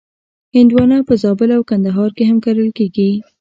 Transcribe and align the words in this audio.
هندوانه 0.55 0.97
په 1.07 1.13
زابل 1.23 1.49
او 1.57 1.61
کندهار 1.69 2.09
کې 2.17 2.23
هم 2.29 2.37
کرل 2.45 2.69
کېږي. 2.77 3.09